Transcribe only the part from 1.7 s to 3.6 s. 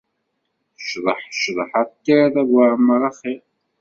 a ṭṭir d abuɛemmar axir.